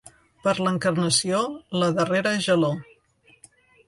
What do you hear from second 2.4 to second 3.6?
gelor.